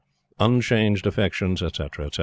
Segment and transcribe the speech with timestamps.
[0.39, 2.19] unchanged affections, etc., etc.